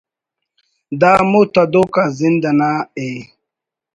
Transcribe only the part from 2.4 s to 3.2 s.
انا ءِ